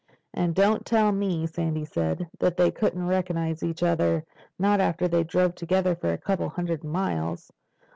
[0.33, 5.53] "And don't tell me," Sandy said, "that they couldn't recognize each other—not after they drove
[5.53, 7.51] together for a couple of hundred miles."